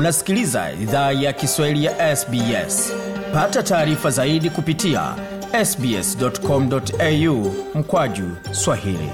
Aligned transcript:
Unasikiliza 0.00 0.72
idhaa 0.72 1.12
ya 1.12 1.32
Kiswahili 1.32 1.84
ya 1.84 2.16
SBS. 2.16 2.92
Pata 3.34 3.62
taarifa 3.62 4.10
zaidi 4.10 4.50
kupitia 4.50 5.14
sbs.com.au 5.64 7.52
mkwaju 7.74 8.24
swahili. 8.52 9.10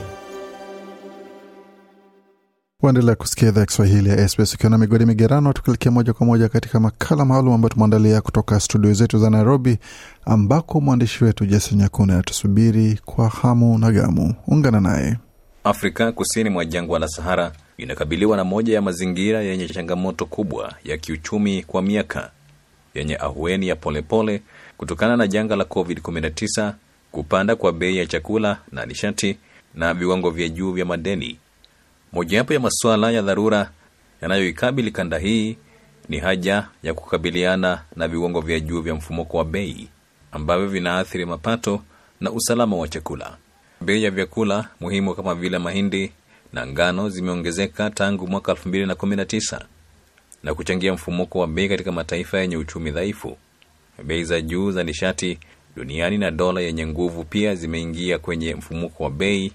Waendelea 2.82 3.14
kusikia 3.14 3.48
idhaa 3.48 3.60
ya 3.60 3.66
Kiswahili 3.66 4.08
ya 4.08 4.28
SBS 4.28 4.54
ukiwa 4.54 4.70
na 4.70 4.78
migodi 4.78 5.06
migerano, 5.06 5.52
tukielekea 5.52 5.92
moja 5.92 6.12
kwa 6.12 6.26
moja 6.26 6.48
katika 6.48 6.80
makala 6.80 7.24
maalum 7.24 7.52
ambayo 7.54 7.68
tumeandalia 7.70 8.20
kutoka 8.20 8.60
studio 8.60 8.92
zetu 8.92 9.18
za 9.18 9.30
Nairobi, 9.30 9.78
ambako 10.24 10.80
mwandishi 10.80 11.24
wetu 11.24 11.46
Jason 11.46 11.78
Nyakuni 11.78 12.12
anatusubiri 12.12 13.00
kwa 13.04 13.28
hamu 13.28 13.78
na 13.78 13.92
gamu. 13.92 14.34
Ungana 14.46 14.80
naye. 14.80 15.16
Afrika 15.64 16.12
kusini 16.12 16.50
mwa 16.50 16.64
jangwa 16.64 16.98
la 16.98 17.08
Sahara 17.08 17.52
inakabiliwa 17.78 18.36
na 18.36 18.44
moja 18.44 18.74
ya 18.74 18.82
mazingira 18.82 19.42
yenye 19.42 19.68
changamoto 19.68 20.26
kubwa 20.26 20.74
ya 20.84 20.96
kiuchumi 20.98 21.62
kwa 21.62 21.82
miaka, 21.82 22.30
yenye 22.94 23.16
ahueni 23.16 23.68
ya 23.68 23.76
polepole 23.76 24.38
pole, 24.38 24.42
kutokana 24.76 25.16
na 25.16 25.26
janga 25.26 25.56
la 25.56 25.64
COVID-19, 25.64 26.72
kupanda 27.12 27.56
kwa 27.56 27.72
bei 27.72 27.96
ya 27.96 28.06
chakula 28.06 28.58
na 28.72 28.86
nishati 28.86 29.36
na 29.74 29.94
viwango 29.94 30.30
vya 30.30 30.48
juu 30.48 30.72
vya 30.72 30.84
madeni. 30.84 31.38
Mojawapo 32.12 32.54
ya 32.54 32.60
masuala 32.60 33.10
ya 33.10 33.22
dharura 33.22 33.70
yanayoikabili 34.22 34.90
kanda 34.90 35.18
hii 35.18 35.56
ni 36.08 36.18
haja 36.18 36.68
ya 36.82 36.94
kukabiliana 36.94 37.82
na 37.96 38.08
viwango 38.08 38.40
vya 38.40 38.60
juu 38.60 38.80
vya 38.80 38.94
mfumuko 38.94 39.36
wa 39.36 39.44
bei 39.44 39.88
ambavyo 40.32 40.66
vinaathiri 40.68 41.24
mapato 41.24 41.82
na 42.20 42.30
usalama 42.30 42.76
wa 42.76 42.88
chakula. 42.88 43.36
Bei 43.80 44.02
ya 44.04 44.10
vyakula 44.10 44.68
muhimu 44.80 45.14
kama 45.14 45.34
vile 45.34 45.58
mahindi 45.58 46.12
na 46.52 46.66
ngano 46.66 47.08
zimeongezeka 47.08 47.90
tangu 47.90 48.26
mwaka 48.28 48.52
2019 48.52 49.60
na 50.42 50.54
kuchangia 50.54 50.92
mfumuko 50.92 51.38
wa 51.38 51.46
bei 51.46 51.68
katika 51.68 51.92
mataifa 51.92 52.38
yenye 52.40 52.56
uchumi 52.56 52.90
dhaifu. 52.90 53.36
Bei 54.04 54.24
za 54.24 54.40
juu 54.40 54.70
za 54.70 54.84
nishati 54.84 55.38
duniani 55.76 56.18
na 56.18 56.30
dola 56.30 56.60
yenye 56.60 56.86
nguvu 56.86 57.24
pia 57.24 57.54
zimeingia 57.54 58.18
kwenye 58.18 58.54
mfumuko 58.54 59.04
wa 59.04 59.10
bei 59.10 59.52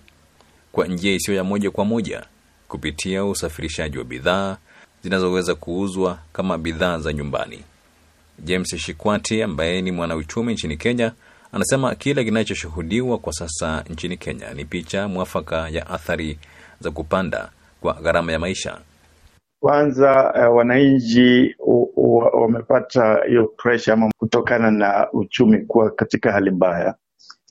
kwa 0.71 0.87
njia 0.87 1.13
isiyo 1.13 1.37
ya 1.37 1.43
moja 1.43 1.71
kwa 1.71 1.85
moja 1.85 2.25
kupitia 2.67 3.25
usafirishaji 3.25 3.97
wa 3.97 4.03
bidhaa 4.03 4.57
zinazoweza 5.03 5.55
kuuzwa 5.55 6.19
kama 6.33 6.57
bidhaa 6.57 6.97
za 6.99 7.13
nyumbani. 7.13 7.59
James 8.39 8.75
Shikwati 8.77 9.43
ambaye 9.43 9.81
ni 9.81 9.91
mwanauchumi 9.91 10.53
nchini 10.53 10.77
Kenya 10.77 11.11
anasema 11.51 11.95
kile 11.95 12.23
kinachoshuhudiwa 12.23 13.17
kwa 13.17 13.33
sasa 13.33 13.83
nchini 13.89 14.17
Kenya 14.17 14.53
ni 14.53 14.65
picha 14.65 15.07
mwafaka 15.07 15.69
ya 15.69 15.87
athari 15.89 16.37
za 16.81 16.91
kupanda 16.91 17.49
kwa 17.81 17.93
gharama 17.93 18.31
ya 18.31 18.39
maisha. 18.39 18.77
Kwanza 19.59 20.33
uh, 20.49 20.55
wananchi 20.57 21.55
wamepata 22.33 23.23
hiyo 23.27 23.47
presha 23.57 23.93
ama 23.93 24.11
kutokana 24.17 24.71
na 24.71 25.07
uchumi 25.13 25.57
kuwa 25.65 25.91
katika 25.91 26.31
hali 26.31 26.51
mbaya, 26.51 26.95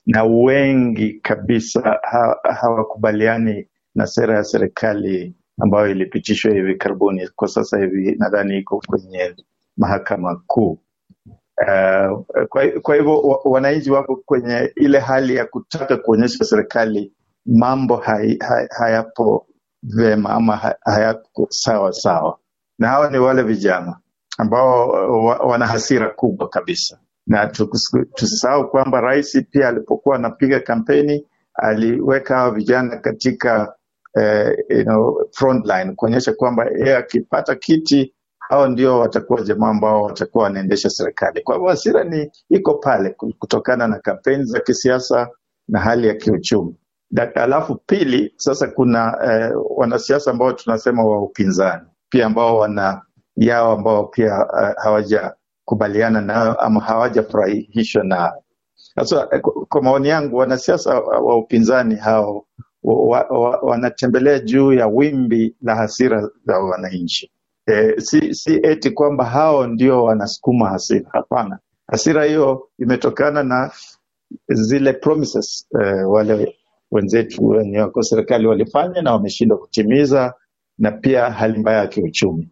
na 0.05 0.23
wengi 0.23 1.13
kabisa 1.13 1.99
ha, 2.03 2.35
hawakubaliani 2.61 3.67
na 3.95 4.07
sera 4.07 4.35
ya 4.35 4.43
serikali 4.43 5.35
ambayo 5.61 5.87
ilipitishwa 5.91 6.53
hivi 6.53 6.75
karibuni. 6.75 7.29
Kwa 7.35 7.47
sasa 7.47 7.79
hivi 7.79 8.15
nadhani 8.19 8.57
iko 8.57 8.81
kwenye 8.87 9.35
mahakama 9.77 10.41
kuu. 10.47 10.79
Uh, 11.67 12.25
kwa, 12.49 12.67
kwa 12.81 12.95
hivyo 12.95 13.19
wananchi 13.43 13.91
wako 13.91 14.15
kwenye 14.25 14.71
ile 14.75 14.99
hali 14.99 15.35
ya 15.35 15.45
kutaka 15.45 15.97
kuonyesha 15.97 16.45
serikali 16.45 17.11
mambo 17.45 17.95
hay, 17.97 18.37
hay, 18.39 18.67
hayapo 18.69 19.47
vema 19.83 20.29
ama 20.29 20.75
hayako 20.85 21.47
sawa 21.49 21.93
sawa, 21.93 22.37
na 22.79 22.87
hawa 22.87 23.09
ni 23.11 23.17
wale 23.17 23.43
vijana 23.43 23.99
ambao 24.37 24.89
wana 25.47 25.67
hasira 25.67 26.09
kubwa 26.09 26.49
kabisa, 26.49 26.99
na 27.27 27.47
tusisahau 28.15 28.69
kwamba 28.69 29.01
rais 29.01 29.43
pia 29.51 29.67
alipokuwa 29.67 30.15
anapiga 30.15 30.59
kampeni 30.59 31.27
aliweka 31.53 32.35
hawa 32.35 32.51
vijana 32.51 32.97
katika 32.97 33.75
eh, 34.21 34.57
you 34.69 34.83
know, 34.83 35.21
front 35.31 35.65
line 35.65 35.93
kuonyesha 35.95 36.33
kwamba 36.33 36.65
yeye 36.79 36.95
akipata 36.97 37.55
kiti 37.55 38.13
hao 38.39 38.67
ndio 38.67 38.99
watakuwa 38.99 39.41
jamaa 39.41 39.69
ambao 39.69 40.03
watakuwa 40.03 40.43
wanaendesha 40.43 40.89
serikali. 40.89 41.41
Kwa 41.41 41.55
hivyo 41.55 41.69
hasira 41.69 42.03
ni 42.03 42.31
iko 42.49 42.73
pale 42.73 43.09
kutokana 43.39 43.87
na 43.87 43.99
kampeni 43.99 44.43
za 44.45 44.59
kisiasa 44.59 45.29
na 45.67 45.79
hali 45.79 46.07
ya 46.07 46.13
kiuchumi. 46.13 46.75
Alafu 47.35 47.75
pili, 47.75 48.33
sasa 48.37 48.67
kuna 48.67 49.17
eh, 49.25 49.51
wanasiasa 49.69 50.31
ambao 50.31 50.53
tunasema 50.53 51.03
wa 51.03 51.21
upinzani 51.23 51.85
pia 52.09 52.25
ambao 52.25 52.57
wana 52.57 53.01
yao 53.35 53.71
ambao 53.71 54.03
pia 54.03 54.45
uh, 54.45 54.83
hawajakubaliana 54.83 56.21
nayo 56.21 56.53
ama 56.53 56.79
hawajafurahishwa 56.79 58.03
nayo. 58.03 58.43
Sasa 58.95 59.27
kwa 59.69 59.81
maoni 59.81 60.07
yangu, 60.07 60.37
wanasiasa 60.37 60.99
wa 60.99 61.37
upinzani 61.37 61.95
hao 61.95 62.45
wa, 62.83 63.21
wa, 63.21 63.57
wanatembelea 63.61 64.39
juu 64.39 64.73
ya 64.73 64.87
wimbi 64.87 65.55
la 65.61 65.75
hasira 65.75 66.29
za 66.45 66.59
wananchi. 66.59 67.31
E, 67.67 68.01
si, 68.01 68.33
si 68.35 68.59
eti 68.63 68.91
kwamba 68.91 69.25
hao 69.25 69.67
ndio 69.67 70.03
wanasukuma 70.03 70.69
hasira. 70.69 71.09
Hapana, 71.13 71.59
hasira 71.87 72.23
hiyo 72.25 72.69
imetokana 72.79 73.43
na 73.43 73.71
zile 74.49 74.93
promises 74.93 75.67
eh, 75.81 76.09
wale 76.11 76.55
wenzetu 76.91 77.45
wenye 77.47 77.79
wako 77.79 78.03
serikali 78.03 78.47
walifanya 78.47 79.01
na 79.01 79.11
wameshindwa 79.13 79.57
kutimiza, 79.57 80.33
na 80.77 80.91
pia 80.91 81.31
hali 81.31 81.59
mbaya 81.59 81.77
ya 81.77 81.87
kiuchumi. 81.87 82.49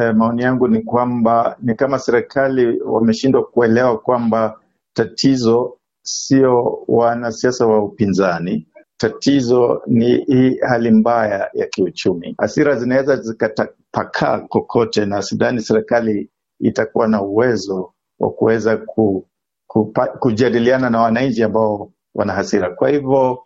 E, 0.00 0.12
maoni 0.12 0.42
yangu 0.42 0.68
ni 0.68 0.82
kwamba 0.82 1.56
ni 1.62 1.74
kama 1.74 1.98
serikali 1.98 2.80
wameshindwa 2.80 3.44
kuelewa 3.44 3.98
kwamba 3.98 4.60
tatizo 4.92 5.78
sio 6.02 6.78
wanasiasa 6.88 7.66
wa 7.66 7.84
upinzani, 7.84 8.66
tatizo 8.96 9.82
ni 9.86 10.16
hii 10.16 10.58
hali 10.68 10.90
mbaya 10.90 11.50
ya 11.54 11.66
kiuchumi. 11.66 12.34
Hasira 12.38 12.76
zinaweza 12.76 13.16
zikatapakaa 13.16 14.38
kokote, 14.38 15.06
na 15.06 15.22
sidhani 15.22 15.60
serikali 15.60 16.30
itakuwa 16.60 17.08
na 17.08 17.22
uwezo 17.22 17.92
wa 18.20 18.30
kuweza 18.30 18.76
ku, 18.76 19.26
kujadiliana 20.18 20.90
na 20.90 21.00
wananchi 21.00 21.42
ambao 21.42 21.92
wana 22.14 22.32
hasira. 22.32 22.70
Kwa 22.70 22.88
hivyo 22.90 23.44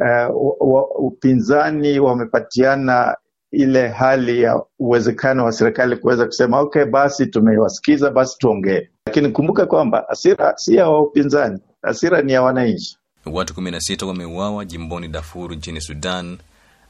uh, 0.00 1.04
upinzani 1.06 1.98
wamepatiana 2.00 3.16
ile 3.52 3.88
hali 3.88 4.42
ya 4.42 4.62
uwezekano 4.78 5.44
wa 5.44 5.52
serikali 5.52 5.96
kuweza 5.96 6.26
kusema 6.26 6.60
okay, 6.60 6.84
basi 6.84 7.26
tumewasikiza, 7.26 8.10
basi 8.10 8.38
tuongee. 8.38 8.88
Lakini 9.06 9.28
kumbuka 9.28 9.66
kwamba 9.66 10.04
hasira 10.08 10.52
si 10.56 10.74
ya 10.76 10.90
upinzani, 10.90 11.58
hasira 11.82 12.22
ni 12.22 12.32
ya 12.32 12.42
wananchi. 12.42 12.96
Watu 13.26 13.54
16 13.54 14.06
wameuawa 14.06 14.64
jimboni 14.64 15.08
Darfur 15.08 15.54
nchini 15.56 15.80
Sudan 15.80 16.38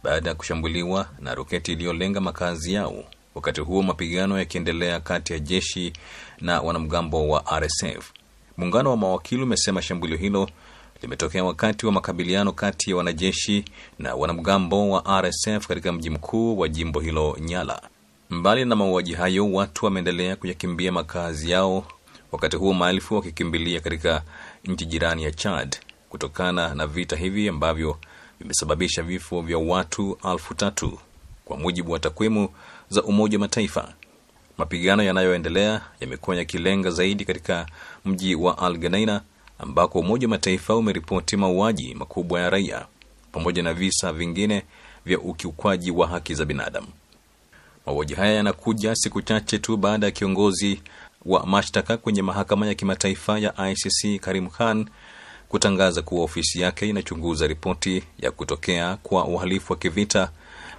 baada 0.03 0.28
ya 0.28 0.34
kushambuliwa 0.34 1.06
na 1.20 1.34
roketi 1.34 1.72
iliyolenga 1.72 2.20
makazi 2.20 2.72
yao, 2.75 3.04
wakati 3.34 3.60
huo 3.60 3.82
mapigano 3.82 4.38
yakiendelea 4.38 5.00
kati 5.00 5.32
ya 5.32 5.38
jeshi 5.38 5.93
na 6.41 6.60
wanamgambo 6.60 7.28
wa 7.28 7.44
RSF. 7.60 8.12
Muungano 8.56 8.91
wa 8.91 8.97
mawakili 8.97 9.43
umesema 9.43 9.82
shambulio 9.82 10.16
hilo 10.16 10.49
limetokea 11.03 11.44
wakati 11.44 11.87
wa 11.87 11.93
makabiliano 11.93 12.53
kati 12.53 12.91
ya 12.91 12.97
wanajeshi 12.97 13.65
na 13.99 14.15
wanamgambo 14.15 14.91
wa 14.91 15.22
RSF 15.22 15.66
katika 15.66 15.93
mji 15.93 16.11
mkuu 16.11 16.59
wa 16.59 16.69
jimbo 16.69 17.00
hilo 17.00 17.37
Nyala. 17.41 17.83
Mbali 18.31 18.65
na 18.65 18.77
mauaji 18.77 19.15
hayo, 19.15 19.53
watu 19.53 19.84
wameendelea 19.84 20.37
kuyakimbia 20.37 20.93
makazi 20.93 21.50
yao, 21.50 21.84
wakati 22.33 22.56
huo 22.56 22.75
maelfu 22.75 23.15
wakikimbilia 23.15 23.81
katika 23.81 24.22
nchi 24.65 24.87
jirani 24.87 25.22
ya 25.25 25.31
Chad 25.31 25.77
kutokana 26.09 26.75
na 26.75 26.87
vita 26.87 27.17
hivi 27.17 27.49
ambavyo 27.49 27.99
vimesababisha 28.41 29.02
vifo 29.02 29.41
vya 29.43 29.58
watu 29.58 30.19
elfu 30.32 30.55
tatu 30.55 30.99
kwa 31.44 31.56
mujibu 31.56 31.93
wa 31.93 31.99
takwimu 31.99 32.49
za 32.88 33.02
Umoja 33.02 33.38
wa 33.38 33.41
Mataifa. 33.41 33.94
Mapigano 34.58 35.02
yanayoendelea 35.02 35.81
yamekuwa 36.00 36.37
yakilenga 36.37 36.91
zaidi 36.91 37.25
katika 37.25 37.67
mji 38.05 38.35
wa 38.35 38.58
Al 38.58 38.76
Geneina 38.79 39.20
ambako 39.62 39.99
Umoja 40.01 40.27
wa 40.27 40.31
Mataifa 40.31 40.77
umeripoti 40.77 41.37
mauaji 41.37 41.95
makubwa 41.95 42.41
ya 42.41 42.51
raia 42.51 42.87
pamoja 43.33 43.62
na 43.62 43.75
visa 43.75 44.12
vingine 44.12 44.62
vya 45.05 45.19
ukiukwaji 45.19 45.91
wa 45.91 46.09
haki 46.09 46.35
za 46.35 46.45
binadamu. 46.45 46.87
Mauaji 47.87 48.15
haya 48.15 48.33
yanakuja 48.33 48.95
siku 48.95 49.23
chache 49.23 49.59
tu 49.59 49.77
baada 49.77 50.07
ya 50.07 50.12
kiongozi 50.12 50.81
wa 51.25 51.47
mashtaka 51.47 51.97
kwenye 51.97 52.23
mahakama 52.23 52.67
ya 52.67 52.75
kimataifa 52.75 53.39
ya 53.39 53.71
ICC 53.71 54.21
Karim 54.21 54.49
Khan 54.49 54.87
kutangaza 55.49 56.03
kuwa 56.03 56.25
ofisi 56.25 56.61
yake 56.61 56.89
inachunguza 56.89 57.47
ripoti 57.47 58.03
ya 58.19 58.31
kutokea 58.31 58.97
kwa 58.97 59.25
uhalifu 59.25 59.73
wa 59.73 59.79
kivita 59.79 60.31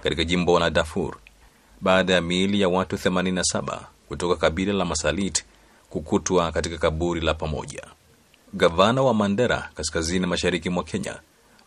katika 0.02 0.24
jimbo 0.24 0.58
la 0.60 0.70
Darfur 0.70 1.16
baada 1.80 2.12
ya 2.14 2.20
miili 2.20 2.60
ya 2.60 2.68
watu 2.68 2.96
87 2.96 3.80
kutoka 4.08 4.36
kabila 4.36 4.72
la 4.72 4.84
Masalit 4.84 5.44
kukutwa 5.90 6.52
katika 6.52 6.78
kaburi 6.78 7.20
la 7.20 7.34
pamoja. 7.34 7.82
Gavana 8.54 9.02
wa 9.02 9.14
Mandera 9.14 9.70
kaskazini 9.74 10.26
mashariki 10.26 10.70
mwa 10.70 10.84
Kenya, 10.84 11.16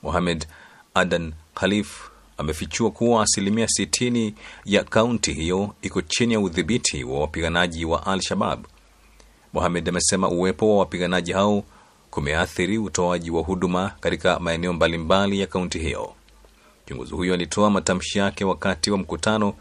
Mohamed 0.03 0.47
Adan 0.93 1.33
Khalif 1.55 2.09
amefichua 2.37 2.91
kuwa 2.91 3.23
asilimia 3.23 3.65
60 3.65 4.33
ya 4.65 4.83
kaunti 4.83 5.33
hiyo 5.33 5.75
iko 5.81 6.01
chini 6.01 6.33
ya 6.33 6.39
udhibiti 6.39 7.03
wa 7.03 7.19
wapiganaji 7.19 7.85
wa 7.85 8.05
Al-Shabab. 8.05 8.65
Mohamed 9.53 9.89
amesema 9.89 10.29
uwepo 10.29 10.69
wa 10.73 10.77
wapiganaji 10.79 11.31
hao 11.31 11.63
kumeathiri 12.11 12.77
utoaji 12.77 13.31
wa 13.31 13.41
huduma 13.41 13.91
katika 13.99 14.39
maeneo 14.39 14.73
mbalimbali 14.73 15.39
ya 15.39 15.47
kaunti 15.47 15.79
hiyo. 15.79 16.13
Kiongozi 16.85 17.13
huyo 17.13 17.33
alitoa 17.33 17.69
matamshi 17.69 18.19
yake 18.19 18.45
wakati 18.45 18.91
wa 18.91 18.97
mkutano 18.97 19.53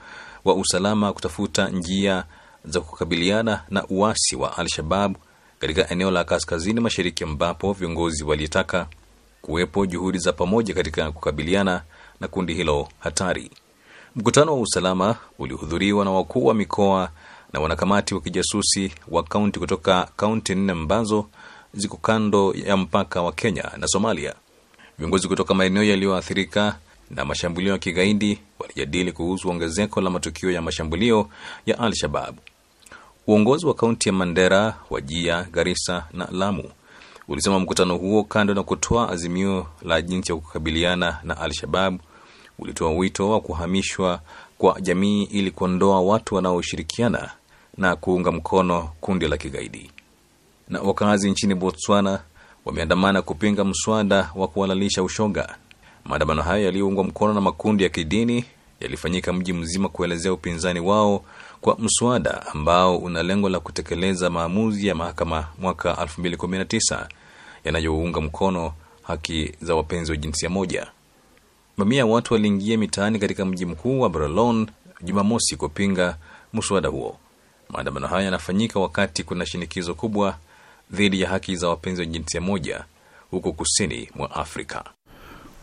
wa 0.44 0.54
usalama 0.54 1.12
kutafuta 1.12 1.68
njia 1.68 2.24
za 2.64 2.80
kukabiliana 2.80 3.64
na 3.70 3.86
uasi 3.86 4.36
wa 4.36 4.56
Al-Shabab 4.58 5.16
katika 5.58 5.90
eneo 5.90 6.10
la 6.10 6.24
kaskazini 6.24 6.80
mashariki, 6.80 7.24
ambapo 7.24 7.72
viongozi 7.72 8.24
walitaka 8.24 8.86
kuwepo 9.42 9.86
juhudi 9.86 10.18
za 10.18 10.32
pamoja 10.32 10.74
katika 10.74 11.12
kukabiliana 11.12 11.82
na 12.20 12.28
kundi 12.28 12.54
hilo 12.54 12.88
hatari. 12.98 13.50
Mkutano 14.16 14.52
wa 14.54 14.60
usalama 14.60 15.16
ulihudhuriwa 15.38 16.04
na 16.04 16.10
wakuu 16.10 16.44
wa 16.46 16.54
mikoa 16.54 17.10
na 17.52 17.60
wanakamati 17.60 18.14
wa 18.14 18.20
kijasusi 18.20 18.92
wa 19.08 19.22
kaunti 19.22 19.58
kutoka 19.58 20.08
kaunti 20.16 20.54
nne 20.54 20.72
ambazo 20.72 21.26
ziko 21.74 21.96
kando 21.96 22.54
ya 22.66 22.76
mpaka 22.76 23.22
wa 23.22 23.32
Kenya 23.32 23.70
na 23.76 23.86
Somalia. 23.86 24.34
Viongozi 24.98 25.28
kutoka 25.28 25.54
maeneo 25.54 25.82
yaliyoathirika 25.84 26.76
na 27.10 27.24
mashambulio 27.24 27.72
ya 27.72 27.78
kigaidi 27.78 28.38
walijadili 28.58 29.12
kuhusu 29.12 29.48
ongezeko 29.48 30.00
la 30.00 30.10
matukio 30.10 30.50
ya 30.50 30.62
mashambulio 30.62 31.28
ya 31.66 31.78
Al-Shabab. 31.78 32.36
Uongozi 33.26 33.66
wa 33.66 33.74
kaunti 33.74 34.08
ya 34.08 34.12
Mandera, 34.12 34.74
Wajia, 34.90 35.46
Garissa 35.52 36.06
na 36.12 36.28
Lamu 36.32 36.64
ulisema 37.28 37.58
mkutano 37.58 37.96
huo, 37.96 38.24
kando 38.24 38.54
na 38.54 38.62
kutoa 38.62 39.08
azimio 39.10 39.66
la 39.82 40.02
jinsi 40.02 40.32
ya 40.32 40.38
kukabiliana 40.38 41.18
na 41.22 41.36
Al-Shabab, 41.40 41.98
ulitoa 42.58 42.90
wito 42.90 43.30
wa 43.30 43.40
kuhamishwa 43.40 44.20
kwa 44.58 44.80
jamii 44.80 45.22
ili 45.22 45.50
kuondoa 45.50 46.00
watu 46.00 46.34
wanaoshirikiana 46.34 47.30
na 47.76 47.96
kuunga 47.96 48.32
mkono 48.32 48.88
kundi 49.00 49.28
la 49.28 49.36
kigaidi. 49.36 49.90
Na 50.68 50.80
wakazi 50.80 51.30
nchini 51.30 51.54
Botswana 51.54 52.20
wameandamana 52.64 53.22
kupinga 53.22 53.64
mswada 53.64 54.30
wa 54.34 54.48
kuhalalisha 54.48 55.02
ushoga. 55.02 55.56
Maandamano 56.04 56.42
hayo 56.42 56.64
yaliyoungwa 56.64 57.04
mkono 57.04 57.34
na 57.34 57.40
makundi 57.40 57.82
ya 57.84 57.88
kidini 57.88 58.44
yalifanyika 58.84 59.32
mji 59.32 59.52
mzima 59.52 59.88
kuelezea 59.88 60.32
upinzani 60.32 60.80
wao 60.80 61.24
kwa 61.60 61.76
mswada 61.78 62.46
ambao 62.46 62.96
una 62.98 63.22
lengo 63.22 63.48
la 63.48 63.60
kutekeleza 63.60 64.30
maamuzi 64.30 64.86
ya 64.86 64.94
mahakama 64.94 65.46
mwaka 65.58 65.92
2019 65.92 67.06
yanayounga 67.64 68.20
mkono 68.20 68.72
haki 69.02 69.52
za 69.62 69.74
wapenzi 69.74 70.10
wa 70.10 70.16
jinsia 70.16 70.50
moja. 70.50 70.86
Mamia 71.76 71.98
ya 71.98 72.06
watu 72.06 72.34
waliingia 72.34 72.78
mitaani 72.78 73.18
katika 73.18 73.44
mji 73.44 73.66
mkuu 73.66 74.00
wa 74.00 74.10
Barcelona 74.10 74.66
Jumamosi 75.02 75.56
kupinga 75.56 76.16
mswada 76.52 76.88
huo. 76.88 77.16
Maandamano 77.68 78.06
haya 78.06 78.24
yanafanyika 78.24 78.80
wakati 78.80 79.24
kuna 79.24 79.46
shinikizo 79.46 79.94
kubwa 79.94 80.38
dhidi 80.90 81.20
ya 81.20 81.28
haki 81.28 81.56
za 81.56 81.68
wapenzi 81.68 82.00
wa 82.00 82.06
jinsia 82.06 82.40
moja 82.40 82.84
huko 83.30 83.52
kusini 83.52 84.08
mwa 84.14 84.30
Afrika. 84.34 84.84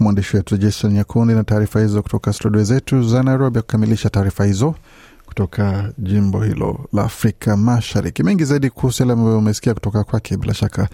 Mwandishi 0.01 0.35
wetu 0.37 0.57
Jason 0.57 0.91
Nyakundi 0.93 1.33
na 1.33 1.43
taarifa 1.43 1.79
hizo 1.79 2.01
kutoka 2.03 2.33
studio 2.33 2.63
zetu 2.63 3.03
za 3.03 3.23
Nairobi. 3.23 3.55
Ya 3.57 3.61
kukamilisha 3.61 4.09
taarifa 4.09 4.45
hizo 4.45 4.75
kutoka 5.25 5.91
jimbo 5.97 6.43
hilo 6.43 6.79
la 6.93 7.03
Afrika 7.03 7.57
Mashariki. 7.57 8.23
Mengi 8.23 8.45
zaidi 8.45 8.69
kuhusu 8.69 9.03
yale 9.03 9.13
ambayo 9.13 9.37
umesikia 9.37 9.73
kutoka 9.73 10.03
kwake, 10.03 10.37
bila 10.37 10.53
shaka 10.53 10.87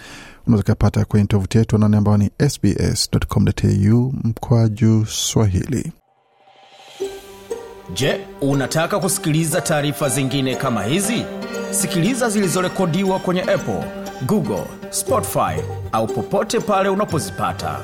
unaweza 0.48 0.62
ukapata 0.64 1.06
kwenye 1.06 1.26
tovuti 1.26 1.58
yetu 1.58 1.76
anani 1.76 1.96
ambao 1.96 2.18
ni 2.18 2.30
sbs.com.au 2.50 4.14
mkwaju 4.24 5.06
Swahili. 5.06 5.92
Je, 7.94 8.20
unataka 8.42 9.00
kusikiliza 9.00 9.62
taarifa 9.62 10.10
zingine 10.10 10.56
kama 10.56 10.84
hizi? 10.84 11.26
Sikiliza 11.72 12.30
zilizorekodiwa 12.30 13.20
kwenye 13.20 13.42
Apple, 13.42 13.84
Google, 14.26 14.64
Spotify 14.90 15.62
au 15.92 16.08
popote 16.08 16.60
pale 16.60 16.90
unapozipata. 16.90 17.80